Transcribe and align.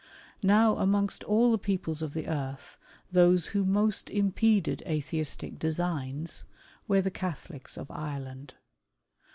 Now 0.41 0.77
amongst 0.77 1.23
all 1.25 1.51
the 1.51 1.59
peoples 1.59 2.01
of 2.01 2.15
the 2.15 2.25
earth, 2.27 2.75
those 3.11 3.49
who 3.49 3.63
most 3.63 4.09
impeded 4.09 4.81
Atheistic 4.87 5.59
designs, 5.59 6.43
were 6.87 7.03
the 7.03 7.11
Catholics 7.11 7.77
of 7.77 7.91
Ireland. 7.91 8.55